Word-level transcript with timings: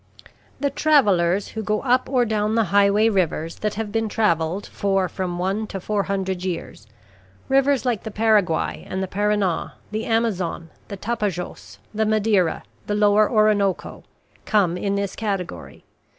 The 0.59 0.71
travellers 0.71 1.49
who 1.49 1.61
go 1.61 1.83
up 1.83 2.09
or 2.09 2.25
down 2.25 2.55
the 2.55 2.63
highway 2.73 3.07
rivers 3.07 3.57
that 3.57 3.75
have 3.75 3.91
been 3.91 4.09
travelled 4.09 4.65
for 4.65 5.07
from 5.07 5.37
one 5.37 5.67
to 5.67 5.79
four 5.79 6.01
hundred 6.01 6.43
years 6.43 6.87
rivers 7.49 7.85
like 7.85 8.01
the 8.01 8.09
Paraguay 8.09 8.83
and 8.89 9.07
Parana, 9.11 9.75
the 9.91 10.05
Amazon, 10.05 10.71
the 10.87 10.97
Tapajos, 10.97 11.77
the 11.93 12.07
Madeira, 12.07 12.63
the 12.87 12.95
lower 12.95 13.29
Orinoco 13.29 14.03
come 14.45 14.75
in 14.75 14.95
this 14.95 15.15
category. 15.15 15.83